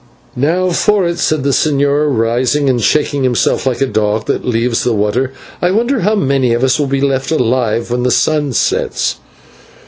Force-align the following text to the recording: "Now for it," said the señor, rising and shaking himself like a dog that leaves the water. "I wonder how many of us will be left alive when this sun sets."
"Now 0.35 0.71
for 0.71 1.05
it," 1.07 1.19
said 1.19 1.43
the 1.43 1.51
señor, 1.51 2.07
rising 2.09 2.71
and 2.71 2.81
shaking 2.81 3.21
himself 3.21 3.67
like 3.67 3.81
a 3.81 3.85
dog 3.85 4.25
that 4.25 4.43
leaves 4.43 4.83
the 4.83 4.95
water. 4.95 5.31
"I 5.61 5.69
wonder 5.69 5.99
how 5.99 6.15
many 6.15 6.53
of 6.53 6.63
us 6.63 6.79
will 6.79 6.87
be 6.87 7.01
left 7.01 7.29
alive 7.29 7.91
when 7.91 8.01
this 8.01 8.17
sun 8.17 8.53
sets." 8.53 9.17